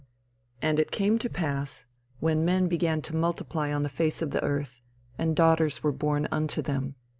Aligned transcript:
And 0.63 0.79
it 0.79 0.89
came 0.89 1.19
to 1.19 1.29
pass, 1.29 1.85
when 2.19 2.43
men 2.43 2.67
began 2.67 3.03
to 3.03 3.15
multiply 3.15 3.71
on 3.71 3.83
the 3.83 3.87
face 3.87 4.23
of 4.23 4.31
the 4.31 4.41
earth, 4.43 4.79
and 5.15 5.35
daughters 5.35 5.83
were 5.83 5.91
born 5.91 6.27
unto 6.31 6.63
them. 6.63 6.95